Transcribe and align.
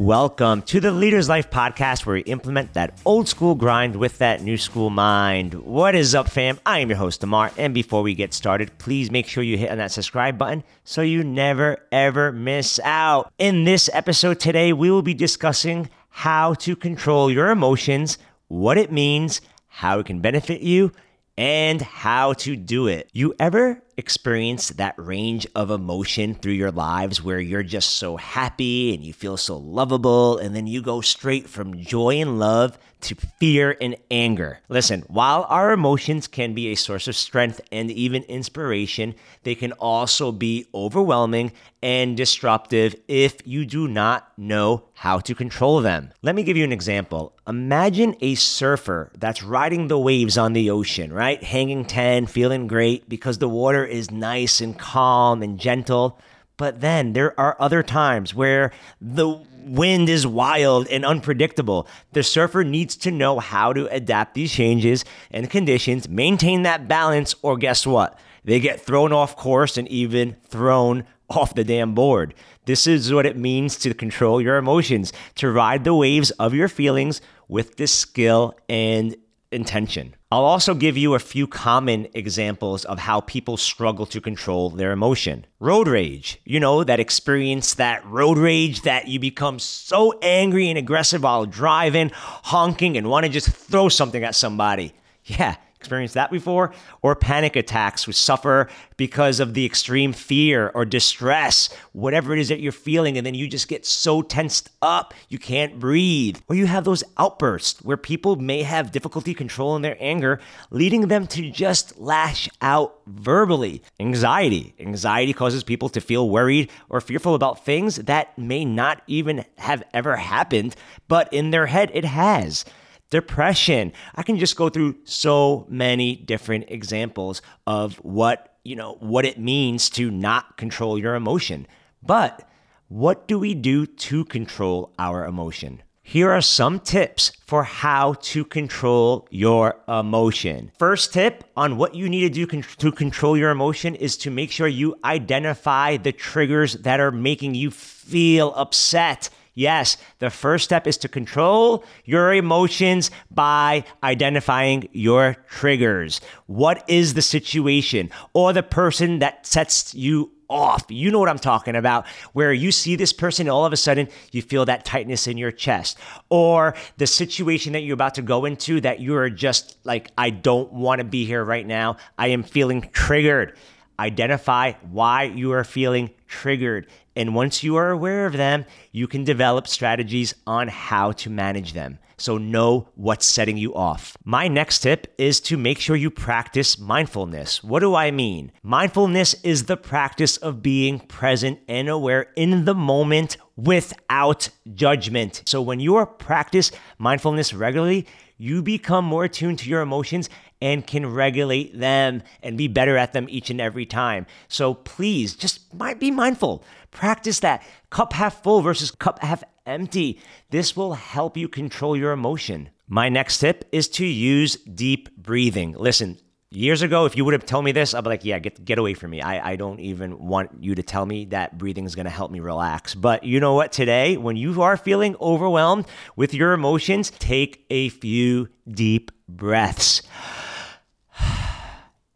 Welcome 0.00 0.62
to 0.62 0.80
the 0.80 0.92
Leaders 0.92 1.28
Life 1.28 1.50
podcast, 1.50 2.06
where 2.06 2.14
we 2.14 2.22
implement 2.22 2.72
that 2.72 2.98
old 3.04 3.28
school 3.28 3.54
grind 3.54 3.96
with 3.96 4.16
that 4.16 4.40
new 4.40 4.56
school 4.56 4.88
mind. 4.88 5.52
What 5.52 5.94
is 5.94 6.14
up, 6.14 6.30
fam? 6.30 6.58
I 6.64 6.78
am 6.78 6.88
your 6.88 6.96
host, 6.96 7.20
Ammar. 7.20 7.52
And 7.58 7.74
before 7.74 8.00
we 8.00 8.14
get 8.14 8.32
started, 8.32 8.78
please 8.78 9.10
make 9.10 9.26
sure 9.26 9.42
you 9.42 9.58
hit 9.58 9.70
on 9.70 9.76
that 9.76 9.92
subscribe 9.92 10.38
button 10.38 10.64
so 10.84 11.02
you 11.02 11.22
never, 11.22 11.84
ever 11.92 12.32
miss 12.32 12.80
out. 12.82 13.30
In 13.38 13.64
this 13.64 13.90
episode 13.92 14.40
today, 14.40 14.72
we 14.72 14.90
will 14.90 15.02
be 15.02 15.12
discussing 15.12 15.90
how 16.08 16.54
to 16.54 16.74
control 16.74 17.30
your 17.30 17.50
emotions, 17.50 18.16
what 18.48 18.78
it 18.78 18.90
means, 18.90 19.42
how 19.66 19.98
it 19.98 20.06
can 20.06 20.20
benefit 20.20 20.62
you, 20.62 20.92
and 21.36 21.82
how 21.82 22.32
to 22.32 22.56
do 22.56 22.86
it. 22.86 23.10
You 23.12 23.34
ever 23.38 23.82
experience 23.96 24.70
that 24.70 24.94
range 24.96 25.46
of 25.54 25.70
emotion 25.70 26.34
through 26.34 26.52
your 26.52 26.70
lives 26.70 27.22
where 27.22 27.40
you're 27.40 27.62
just 27.62 27.96
so 27.96 28.16
happy 28.16 28.94
and 28.94 29.04
you 29.04 29.12
feel 29.12 29.36
so 29.36 29.56
lovable, 29.56 30.38
and 30.38 30.54
then 30.54 30.66
you 30.66 30.82
go 30.82 31.00
straight 31.00 31.48
from 31.48 31.80
joy 31.80 32.20
and 32.20 32.38
love 32.38 32.78
to 33.00 33.14
fear 33.14 33.76
and 33.80 33.96
anger. 34.10 34.60
Listen, 34.68 35.02
while 35.08 35.46
our 35.48 35.72
emotions 35.72 36.26
can 36.26 36.52
be 36.52 36.68
a 36.68 36.74
source 36.74 37.08
of 37.08 37.16
strength 37.16 37.60
and 37.72 37.90
even 37.90 38.22
inspiration, 38.24 39.14
they 39.42 39.54
can 39.54 39.72
also 39.72 40.30
be 40.30 40.66
overwhelming 40.74 41.52
and 41.82 42.14
disruptive 42.14 42.94
if 43.08 43.36
you 43.46 43.64
do 43.64 43.88
not 43.88 44.30
know 44.36 44.84
how 44.92 45.18
to 45.18 45.34
control 45.34 45.80
them. 45.80 46.12
Let 46.20 46.34
me 46.34 46.42
give 46.42 46.58
you 46.58 46.64
an 46.64 46.72
example. 46.72 47.34
Imagine 47.46 48.16
a 48.20 48.34
surfer 48.34 49.10
that's 49.16 49.42
riding 49.42 49.88
the 49.88 49.98
waves 49.98 50.36
on 50.36 50.52
the 50.52 50.68
ocean, 50.70 51.10
right? 51.10 51.42
Hanging 51.42 51.86
10, 51.86 52.26
feeling 52.26 52.66
great 52.66 53.08
because 53.08 53.38
the 53.38 53.48
water 53.48 53.86
is 53.90 54.10
nice 54.10 54.60
and 54.60 54.78
calm 54.78 55.42
and 55.42 55.58
gentle. 55.58 56.18
But 56.56 56.80
then 56.80 57.14
there 57.14 57.38
are 57.40 57.56
other 57.58 57.82
times 57.82 58.34
where 58.34 58.70
the 59.00 59.40
wind 59.64 60.08
is 60.08 60.26
wild 60.26 60.86
and 60.88 61.04
unpredictable. 61.04 61.88
The 62.12 62.22
surfer 62.22 62.64
needs 62.64 62.96
to 62.96 63.10
know 63.10 63.38
how 63.38 63.72
to 63.72 63.86
adapt 63.86 64.34
these 64.34 64.52
changes 64.52 65.04
and 65.30 65.50
conditions, 65.50 66.08
maintain 66.08 66.62
that 66.62 66.88
balance, 66.88 67.34
or 67.42 67.56
guess 67.56 67.86
what? 67.86 68.18
They 68.44 68.60
get 68.60 68.80
thrown 68.80 69.12
off 69.12 69.36
course 69.36 69.76
and 69.76 69.88
even 69.88 70.36
thrown 70.48 71.04
off 71.28 71.54
the 71.54 71.64
damn 71.64 71.94
board. 71.94 72.34
This 72.66 72.86
is 72.86 73.12
what 73.12 73.26
it 73.26 73.36
means 73.36 73.76
to 73.78 73.94
control 73.94 74.40
your 74.40 74.56
emotions, 74.56 75.12
to 75.36 75.50
ride 75.50 75.84
the 75.84 75.94
waves 75.94 76.30
of 76.32 76.54
your 76.54 76.68
feelings 76.68 77.20
with 77.48 77.76
this 77.76 77.94
skill 77.94 78.54
and 78.68 79.16
intention. 79.50 80.14
I'll 80.32 80.44
also 80.44 80.74
give 80.74 80.96
you 80.96 81.14
a 81.14 81.18
few 81.18 81.48
common 81.48 82.06
examples 82.14 82.84
of 82.84 83.00
how 83.00 83.20
people 83.20 83.56
struggle 83.56 84.06
to 84.06 84.20
control 84.20 84.70
their 84.70 84.92
emotion. 84.92 85.44
Road 85.58 85.88
rage, 85.88 86.40
you 86.44 86.60
know, 86.60 86.84
that 86.84 87.00
experience, 87.00 87.74
that 87.74 88.06
road 88.06 88.38
rage 88.38 88.82
that 88.82 89.08
you 89.08 89.18
become 89.18 89.58
so 89.58 90.16
angry 90.22 90.68
and 90.68 90.78
aggressive 90.78 91.24
while 91.24 91.46
driving, 91.46 92.12
honking, 92.14 92.96
and 92.96 93.10
want 93.10 93.26
to 93.26 93.32
just 93.32 93.48
throw 93.48 93.88
something 93.88 94.22
at 94.22 94.36
somebody. 94.36 94.94
Yeah, 95.24 95.56
experienced 95.76 96.14
that 96.14 96.30
before? 96.30 96.72
Or 97.02 97.14
panic 97.14 97.56
attacks, 97.56 98.06
which 98.06 98.16
suffer 98.16 98.68
because 98.96 99.40
of 99.40 99.54
the 99.54 99.64
extreme 99.64 100.12
fear 100.12 100.70
or 100.74 100.84
distress, 100.84 101.68
whatever 101.92 102.32
it 102.32 102.38
is 102.38 102.48
that 102.48 102.60
you're 102.60 102.72
feeling, 102.72 103.16
and 103.16 103.26
then 103.26 103.34
you 103.34 103.48
just 103.48 103.68
get 103.68 103.86
so 103.86 104.22
tensed 104.22 104.70
up 104.82 105.14
you 105.28 105.38
can't 105.38 105.78
breathe. 105.78 106.38
Or 106.48 106.54
you 106.54 106.66
have 106.66 106.84
those 106.84 107.04
outbursts 107.18 107.82
where 107.82 107.96
people 107.96 108.36
may 108.36 108.62
have 108.62 108.92
difficulty 108.92 109.34
controlling 109.34 109.82
their 109.82 109.96
anger, 110.00 110.40
leading 110.70 111.08
them 111.08 111.26
to 111.28 111.50
just 111.50 111.98
lash 111.98 112.48
out 112.60 113.00
verbally. 113.06 113.82
Anxiety. 113.98 114.74
Anxiety 114.78 115.32
causes 115.32 115.64
people 115.64 115.88
to 115.90 116.00
feel 116.00 116.28
worried 116.28 116.70
or 116.88 117.00
fearful 117.00 117.34
about 117.34 117.64
things 117.64 117.96
that 117.96 118.36
may 118.38 118.64
not 118.64 119.02
even 119.06 119.44
have 119.58 119.82
ever 119.92 120.16
happened, 120.16 120.76
but 121.08 121.32
in 121.32 121.50
their 121.50 121.66
head 121.66 121.90
it 121.94 122.04
has 122.04 122.64
depression. 123.10 123.92
I 124.14 124.22
can 124.22 124.38
just 124.38 124.56
go 124.56 124.68
through 124.68 124.96
so 125.04 125.66
many 125.68 126.16
different 126.16 126.66
examples 126.68 127.42
of 127.66 127.96
what, 127.96 128.56
you 128.64 128.76
know, 128.76 128.96
what 129.00 129.24
it 129.24 129.38
means 129.38 129.90
to 129.90 130.10
not 130.10 130.56
control 130.56 130.98
your 130.98 131.14
emotion. 131.14 131.66
But 132.02 132.48
what 132.88 133.28
do 133.28 133.38
we 133.38 133.54
do 133.54 133.86
to 133.86 134.24
control 134.24 134.92
our 134.98 135.24
emotion? 135.26 135.82
Here 136.02 136.30
are 136.32 136.40
some 136.40 136.80
tips 136.80 137.30
for 137.46 137.62
how 137.62 138.14
to 138.14 138.44
control 138.44 139.28
your 139.30 139.76
emotion. 139.86 140.72
First 140.76 141.12
tip 141.12 141.44
on 141.56 141.76
what 141.76 141.94
you 141.94 142.08
need 142.08 142.22
to 142.22 142.46
do 142.46 142.62
to 142.62 142.90
control 142.90 143.36
your 143.36 143.50
emotion 143.50 143.94
is 143.94 144.16
to 144.16 144.30
make 144.30 144.50
sure 144.50 144.66
you 144.66 144.96
identify 145.04 145.98
the 145.98 146.10
triggers 146.10 146.72
that 146.74 146.98
are 146.98 147.12
making 147.12 147.54
you 147.54 147.70
feel 147.70 148.52
upset 148.56 149.30
Yes, 149.60 149.98
the 150.20 150.30
first 150.30 150.64
step 150.64 150.86
is 150.86 150.96
to 150.96 151.06
control 151.06 151.84
your 152.06 152.32
emotions 152.32 153.10
by 153.30 153.84
identifying 154.02 154.88
your 154.92 155.36
triggers. 155.50 156.22
What 156.46 156.82
is 156.88 157.12
the 157.12 157.20
situation 157.20 158.08
or 158.32 158.54
the 158.54 158.62
person 158.62 159.18
that 159.18 159.46
sets 159.46 159.94
you 159.94 160.32
off. 160.48 160.86
You 160.88 161.10
know 161.10 161.18
what 161.18 161.28
I'm 161.28 161.38
talking 161.38 161.76
about, 161.76 162.06
where 162.32 162.54
you 162.54 162.72
see 162.72 162.96
this 162.96 163.12
person, 163.12 163.50
all 163.50 163.66
of 163.66 163.72
a 163.74 163.76
sudden 163.76 164.08
you 164.32 164.40
feel 164.40 164.64
that 164.64 164.86
tightness 164.86 165.26
in 165.26 165.36
your 165.36 165.52
chest, 165.52 165.98
or 166.30 166.74
the 166.96 167.06
situation 167.06 167.74
that 167.74 167.82
you're 167.82 167.94
about 167.94 168.14
to 168.14 168.22
go 168.22 168.46
into 168.46 168.80
that 168.80 168.98
you 168.98 169.14
are 169.14 169.28
just 169.28 169.76
like, 169.84 170.10
I 170.16 170.30
don't 170.30 170.72
want 170.72 171.00
to 171.00 171.04
be 171.04 171.26
here 171.26 171.44
right 171.44 171.66
now. 171.66 171.98
I 172.18 172.28
am 172.28 172.42
feeling 172.42 172.88
triggered. 172.92 173.56
Identify 173.98 174.72
why 174.90 175.24
you 175.24 175.52
are 175.52 175.64
feeling 175.64 176.10
triggered. 176.30 176.86
And 177.16 177.34
once 177.34 177.62
you 177.62 177.76
are 177.76 177.90
aware 177.90 178.24
of 178.24 178.32
them, 178.32 178.64
you 178.92 179.06
can 179.06 179.24
develop 179.24 179.66
strategies 179.66 180.34
on 180.46 180.68
how 180.68 181.12
to 181.12 181.28
manage 181.28 181.74
them. 181.74 181.98
So 182.16 182.36
know 182.38 182.88
what's 182.94 183.26
setting 183.26 183.56
you 183.56 183.74
off. 183.74 184.16
My 184.24 184.46
next 184.46 184.80
tip 184.80 185.12
is 185.16 185.40
to 185.40 185.56
make 185.56 185.78
sure 185.78 185.96
you 185.96 186.10
practice 186.10 186.78
mindfulness. 186.78 187.64
What 187.64 187.80
do 187.80 187.94
I 187.94 188.10
mean? 188.10 188.52
Mindfulness 188.62 189.34
is 189.42 189.64
the 189.64 189.76
practice 189.76 190.36
of 190.36 190.62
being 190.62 191.00
present 191.00 191.60
and 191.66 191.88
aware 191.88 192.26
in 192.36 192.66
the 192.66 192.74
moment 192.74 193.38
without 193.56 194.50
judgment. 194.74 195.42
So 195.46 195.62
when 195.62 195.80
you 195.80 196.04
practice 196.18 196.70
mindfulness 196.98 197.54
regularly, 197.54 198.06
you 198.36 198.62
become 198.62 199.04
more 199.04 199.24
attuned 199.24 199.58
to 199.60 199.68
your 199.68 199.82
emotions 199.82 200.30
and 200.62 200.86
can 200.86 201.06
regulate 201.06 201.78
them 201.78 202.22
and 202.42 202.56
be 202.56 202.68
better 202.68 202.96
at 202.96 203.12
them 203.12 203.26
each 203.30 203.50
and 203.50 203.60
every 203.60 203.86
time. 203.86 204.26
So 204.48 204.74
please 204.74 205.34
just 205.34 205.72
might 205.74 205.98
be 205.98 206.10
mindful. 206.20 206.62
Practice 206.90 207.40
that 207.40 207.62
cup 207.88 208.12
half 208.12 208.42
full 208.42 208.60
versus 208.60 208.90
cup 208.90 209.22
half 209.22 209.42
empty. 209.64 210.20
This 210.50 210.76
will 210.76 210.92
help 210.94 211.36
you 211.36 211.48
control 211.48 211.96
your 211.96 212.12
emotion. 212.12 212.68
My 212.86 213.08
next 213.08 213.38
tip 213.38 213.64
is 213.72 213.88
to 213.88 214.04
use 214.04 214.56
deep 214.56 215.16
breathing. 215.16 215.74
Listen, 215.78 216.18
Years 216.52 216.82
ago, 216.82 217.04
if 217.04 217.16
you 217.16 217.24
would 217.24 217.32
have 217.32 217.46
told 217.46 217.64
me 217.64 217.70
this, 217.70 217.94
I'd 217.94 218.02
be 218.02 218.10
like, 218.10 218.24
yeah, 218.24 218.40
get, 218.40 218.64
get 218.64 218.76
away 218.76 218.94
from 218.94 219.12
me. 219.12 219.22
I, 219.22 219.52
I 219.52 219.54
don't 219.54 219.78
even 219.78 220.18
want 220.18 220.50
you 220.58 220.74
to 220.74 220.82
tell 220.82 221.06
me 221.06 221.26
that 221.26 221.56
breathing 221.56 221.84
is 221.84 221.94
going 221.94 222.06
to 222.06 222.10
help 222.10 222.32
me 222.32 222.40
relax. 222.40 222.92
But 222.92 223.22
you 223.22 223.38
know 223.38 223.54
what? 223.54 223.70
Today, 223.70 224.16
when 224.16 224.34
you 224.34 224.60
are 224.60 224.76
feeling 224.76 225.14
overwhelmed 225.20 225.86
with 226.16 226.34
your 226.34 226.52
emotions, 226.52 227.12
take 227.20 227.64
a 227.70 227.90
few 227.90 228.48
deep 228.68 229.12
breaths. 229.28 230.02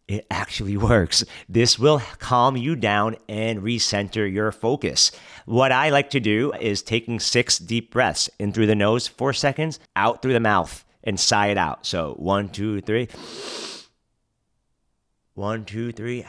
It 0.06 0.26
actually 0.30 0.76
works. 0.90 1.24
This 1.48 1.78
will 1.78 2.00
calm 2.18 2.56
you 2.56 2.76
down 2.76 3.16
and 3.28 3.60
recenter 3.60 4.30
your 4.30 4.52
focus. 4.52 5.10
What 5.46 5.72
I 5.72 5.90
like 5.90 6.10
to 6.10 6.20
do 6.20 6.52
is 6.60 6.82
taking 6.82 7.20
six 7.20 7.58
deep 7.58 7.92
breaths 7.92 8.30
in 8.38 8.52
through 8.52 8.66
the 8.66 8.74
nose, 8.74 9.06
four 9.06 9.32
seconds, 9.32 9.80
out 9.96 10.22
through 10.22 10.34
the 10.34 10.40
mouth, 10.40 10.84
and 11.02 11.18
sigh 11.18 11.48
it 11.48 11.58
out. 11.58 11.86
So 11.86 12.14
one, 12.18 12.48
two, 12.48 12.80
three. 12.80 13.08
One, 15.34 15.64
two, 15.64 15.92
three. 15.92 16.24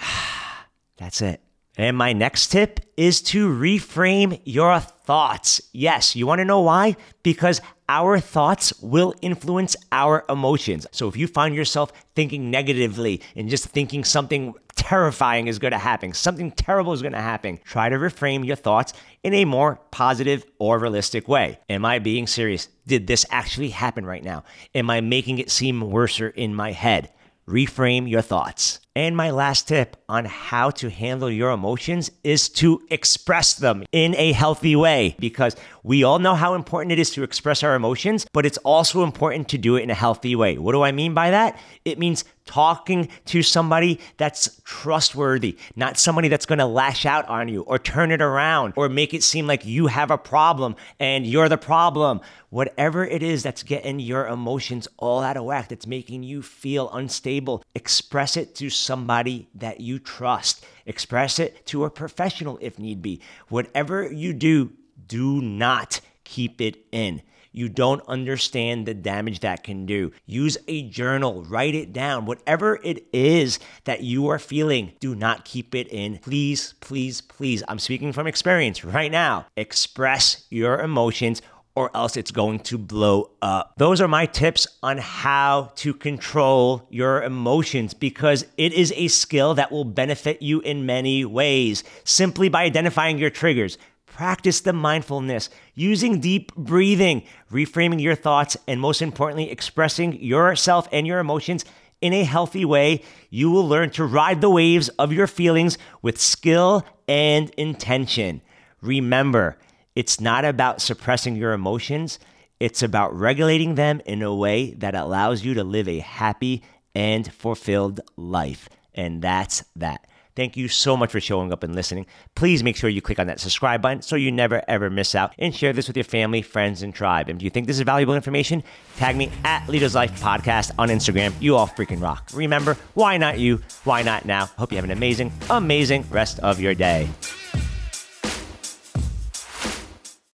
That's 0.97 1.21
it. 1.21 1.41
And 1.77 1.97
my 1.97 2.13
next 2.13 2.47
tip 2.47 2.79
is 2.95 3.21
to 3.23 3.49
reframe 3.49 4.39
your 4.45 4.79
thoughts. 4.79 5.61
Yes, 5.73 6.15
you 6.15 6.25
want 6.25 6.39
to 6.39 6.45
know 6.45 6.61
why? 6.61 6.95
Because 7.21 7.59
our 7.87 8.19
thoughts 8.19 8.73
will 8.81 9.13
influence 9.21 9.75
our 9.91 10.25
emotions. 10.29 10.87
So 10.91 11.07
if 11.07 11.15
you 11.15 11.27
find 11.27 11.55
yourself 11.55 11.91
thinking 12.15 12.49
negatively 12.49 13.21
and 13.35 13.49
just 13.49 13.67
thinking 13.67 14.03
something 14.03 14.53
terrifying 14.75 15.47
is 15.47 15.59
going 15.59 15.71
to 15.71 15.77
happen, 15.77 16.13
something 16.13 16.51
terrible 16.51 16.93
is 16.93 17.01
going 17.01 17.13
to 17.13 17.21
happen, 17.21 17.59
try 17.63 17.89
to 17.89 17.95
reframe 17.95 18.45
your 18.45 18.55
thoughts 18.55 18.93
in 19.23 19.33
a 19.33 19.45
more 19.45 19.79
positive 19.91 20.45
or 20.59 20.79
realistic 20.79 21.27
way. 21.27 21.59
Am 21.69 21.85
I 21.85 21.99
being 21.99 22.27
serious? 22.27 22.67
Did 22.87 23.07
this 23.07 23.25
actually 23.29 23.69
happen 23.69 24.05
right 24.05 24.23
now? 24.23 24.43
Am 24.73 24.89
I 24.89 25.01
making 25.01 25.39
it 25.39 25.51
seem 25.51 25.81
worse 25.81 26.19
in 26.19 26.55
my 26.55 26.71
head? 26.71 27.11
Reframe 27.47 28.09
your 28.09 28.21
thoughts. 28.21 28.79
And 28.97 29.17
my 29.17 29.31
last 29.31 29.67
tip 29.67 29.97
on 30.07 30.23
how 30.23 30.69
to 30.69 30.89
handle 30.89 31.29
your 31.29 31.51
emotions 31.51 32.11
is 32.23 32.47
to 32.47 32.81
express 32.89 33.53
them 33.53 33.83
in 33.91 34.15
a 34.15 34.31
healthy 34.31 34.73
way 34.73 35.17
because 35.19 35.57
we 35.83 36.03
all 36.03 36.19
know 36.19 36.33
how 36.33 36.53
important 36.53 36.93
it 36.93 36.99
is 36.99 37.11
to 37.11 37.23
express 37.23 37.61
our 37.61 37.75
emotions, 37.75 38.25
but 38.31 38.45
it's 38.45 38.57
also 38.59 39.03
important 39.03 39.49
to 39.49 39.57
do 39.57 39.75
it 39.75 39.83
in 39.83 39.89
a 39.89 39.95
healthy 39.95 40.35
way. 40.35 40.57
What 40.57 40.71
do 40.71 40.81
I 40.81 40.93
mean 40.93 41.13
by 41.13 41.31
that? 41.31 41.59
It 41.83 41.99
means 41.99 42.23
talking 42.45 43.09
to 43.25 43.41
somebody 43.41 43.99
that's 44.17 44.61
trustworthy, 44.63 45.57
not 45.75 45.97
somebody 45.97 46.27
that's 46.27 46.45
going 46.45 46.59
to 46.59 46.65
lash 46.65 47.05
out 47.05 47.27
on 47.27 47.47
you 47.47 47.61
or 47.63 47.79
turn 47.79 48.11
it 48.11 48.21
around 48.21 48.73
or 48.75 48.87
make 48.87 49.13
it 49.13 49.23
seem 49.23 49.47
like 49.47 49.65
you 49.65 49.87
have 49.87 50.11
a 50.11 50.17
problem 50.17 50.75
and 50.99 51.25
you're 51.25 51.49
the 51.49 51.57
problem. 51.57 52.21
Whatever 52.49 53.03
it 53.03 53.21
is 53.21 53.43
that's 53.43 53.63
getting 53.63 53.99
your 53.99 54.27
emotions 54.27 54.87
all 54.97 55.21
out 55.21 55.37
of 55.37 55.43
whack, 55.43 55.69
that's 55.69 55.87
making 55.87 56.23
you 56.23 56.41
feel 56.41 56.89
unstable, 56.91 57.63
express 57.73 58.37
it 58.37 58.55
to 58.55 58.69
somebody 58.85 59.49
that 59.55 59.81
you 59.81 59.99
trust. 59.99 60.65
Express 60.85 61.39
it 61.39 61.65
to 61.67 61.85
a 61.85 61.89
professional 61.89 62.57
if 62.61 62.79
need 62.79 63.01
be. 63.01 63.21
Whatever 63.49 64.11
you 64.11 64.33
do, 64.33 64.71
do 65.07 65.41
not 65.41 65.99
keep 66.23 66.61
it 66.61 66.85
in. 66.91 67.21
You 67.55 67.69
don't 67.69 68.01
understand 68.09 68.85
the 68.85 68.93
damage 68.93 69.39
that 69.39 69.63
can 69.63 69.85
do. 69.85 70.11
Use 70.25 70.57
a 70.67 70.89
journal, 70.89 71.43
write 71.43 71.73
it 71.73 71.93
down. 71.93 72.25
Whatever 72.25 72.81
it 72.83 73.07
is 73.13 73.59
that 73.85 74.03
you 74.03 74.27
are 74.27 74.39
feeling, 74.39 74.91
do 74.99 75.15
not 75.15 75.45
keep 75.45 75.73
it 75.73 75.87
in. 75.87 76.17
Please, 76.17 76.73
please, 76.81 77.21
please. 77.21 77.63
I'm 77.69 77.79
speaking 77.79 78.11
from 78.11 78.27
experience 78.27 78.83
right 78.83 79.09
now. 79.09 79.45
Express 79.55 80.45
your 80.49 80.81
emotions 80.81 81.41
or 81.75 81.91
else 81.95 82.15
it's 82.15 82.31
going 82.31 82.59
to 82.59 82.77
blow 82.77 83.31
up. 83.41 83.73
Those 83.77 83.99
are 83.99 84.07
my 84.07 84.25
tips 84.25 84.65
on 84.81 84.97
how 84.97 85.73
to 85.75 85.93
control 85.93 86.87
your 86.89 87.21
emotions 87.21 87.93
because 87.93 88.45
it 88.57 88.73
is 88.73 88.93
a 88.95 89.09
skill 89.09 89.53
that 89.55 89.71
will 89.71 89.83
benefit 89.83 90.41
you 90.41 90.61
in 90.61 90.85
many 90.85 91.25
ways 91.25 91.83
simply 92.05 92.47
by 92.47 92.63
identifying 92.63 93.17
your 93.17 93.29
triggers. 93.29 93.77
Practice 94.05 94.61
the 94.61 94.71
mindfulness, 94.71 95.49
using 95.73 96.21
deep 96.21 96.55
breathing, 96.55 97.23
reframing 97.51 98.01
your 98.01 98.15
thoughts, 98.15 98.55
and 98.65 98.79
most 98.79 99.01
importantly, 99.01 99.51
expressing 99.51 100.13
yourself 100.23 100.87
and 100.93 101.05
your 101.05 101.19
emotions 101.19 101.65
in 101.99 102.13
a 102.13 102.23
healthy 102.23 102.63
way. 102.63 103.01
You 103.29 103.51
will 103.51 103.67
learn 103.67 103.89
to 103.91 104.05
ride 104.05 104.39
the 104.39 104.49
waves 104.49 104.87
of 104.89 105.11
your 105.11 105.27
feelings 105.27 105.77
with 106.01 106.21
skill 106.21 106.85
and 107.09 107.49
intention. 107.57 108.41
Remember, 108.79 109.57
it's 109.95 110.19
not 110.19 110.45
about 110.45 110.81
suppressing 110.81 111.35
your 111.35 111.53
emotions, 111.53 112.19
it's 112.59 112.83
about 112.83 113.15
regulating 113.15 113.75
them 113.75 114.01
in 114.05 114.21
a 114.21 114.33
way 114.33 114.71
that 114.75 114.95
allows 114.95 115.43
you 115.43 115.53
to 115.55 115.63
live 115.63 115.87
a 115.87 115.99
happy 115.99 116.63
and 116.93 117.31
fulfilled 117.33 118.01
life. 118.15 118.69
And 118.93 119.21
that's 119.21 119.63
that. 119.75 120.05
Thank 120.35 120.57
you 120.57 120.67
so 120.67 120.97
much 120.97 121.11
for 121.11 121.21
showing 121.21 121.53
up 121.53 121.63
and 121.63 121.73
listening. 121.73 122.07
Please 122.35 122.61
make 122.61 122.75
sure 122.75 122.89
you 122.89 123.01
click 123.01 123.19
on 123.19 123.27
that 123.27 123.39
subscribe 123.39 123.81
button 123.81 124.01
so 124.01 124.17
you 124.17 124.33
never 124.33 124.61
ever 124.67 124.89
miss 124.89 125.15
out 125.15 125.33
and 125.39 125.55
share 125.55 125.71
this 125.71 125.87
with 125.87 125.95
your 125.95 126.03
family, 126.03 126.41
friends, 126.41 126.83
and 126.83 126.93
tribe. 126.93 127.29
And 127.29 127.39
if 127.39 127.43
you 127.43 127.49
think 127.49 127.67
this 127.67 127.77
is 127.77 127.83
valuable 127.83 128.15
information, 128.15 128.61
tag 128.97 129.15
me 129.15 129.31
at 129.45 129.67
Leaders 129.69 129.95
Life 129.95 130.21
Podcast 130.21 130.71
on 130.77 130.89
Instagram. 130.89 131.33
You 131.39 131.55
all 131.55 131.67
freaking 131.67 132.01
rock. 132.01 132.29
Remember, 132.33 132.75
why 132.95 133.17
not 133.17 133.39
you? 133.39 133.61
Why 133.85 134.01
not 134.01 134.25
now? 134.25 134.47
Hope 134.57 134.73
you 134.73 134.77
have 134.77 134.85
an 134.85 134.91
amazing, 134.91 135.31
amazing 135.49 136.05
rest 136.09 136.39
of 136.39 136.59
your 136.59 136.73
day. 136.73 137.07